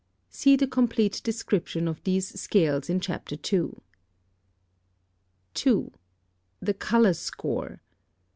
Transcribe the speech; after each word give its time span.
See 0.31 0.55
the 0.55 0.65
complete 0.65 1.21
description 1.23 1.87
of 1.87 2.01
these 2.05 2.41
scales 2.41 2.89
in 2.89 2.99
Chapter 2.99 3.35
II. 3.35 3.73
2. 5.53 5.91
_The 6.65 6.79
Color 6.79 7.13
Score. 7.13 7.81